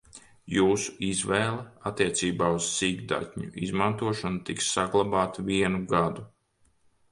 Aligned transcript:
Jūsu 0.51 0.93
izvēle 1.07 1.59
attiecībā 1.89 2.47
uz 2.61 2.71
sīkdatņu 2.79 3.51
izmantošanu 3.67 4.43
tiks 4.51 4.73
saglabāta 4.79 5.49
vienu 5.53 5.85
gadu. 5.95 6.29